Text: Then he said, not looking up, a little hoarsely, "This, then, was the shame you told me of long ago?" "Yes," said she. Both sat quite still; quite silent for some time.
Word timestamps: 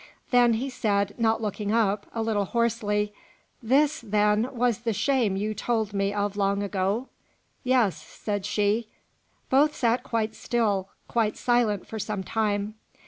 Then 0.31 0.53
he 0.53 0.71
said, 0.71 1.13
not 1.19 1.43
looking 1.43 1.71
up, 1.71 2.07
a 2.11 2.23
little 2.23 2.45
hoarsely, 2.45 3.13
"This, 3.61 4.01
then, 4.03 4.49
was 4.51 4.79
the 4.79 4.93
shame 4.93 5.35
you 5.35 5.53
told 5.53 5.93
me 5.93 6.11
of 6.11 6.35
long 6.35 6.63
ago?" 6.63 7.09
"Yes," 7.63 7.97
said 7.97 8.43
she. 8.43 8.87
Both 9.51 9.75
sat 9.75 10.01
quite 10.01 10.33
still; 10.33 10.89
quite 11.07 11.37
silent 11.37 11.85
for 11.85 11.99
some 11.99 12.23
time. 12.23 12.73